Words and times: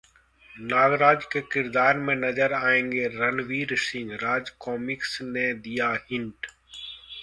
नागराज 0.55 1.25
के 1.25 1.41
किरदार 1.43 1.97
में 1.97 2.15
नजर 2.17 2.53
आएंगे 2.53 3.07
रणवीर 3.15 3.75
सिंह! 3.79 4.15
राज 4.23 4.49
कॉमिक्स 4.59 5.17
ने 5.23 5.53
दिया 5.55 5.91
हिंट 6.11 6.47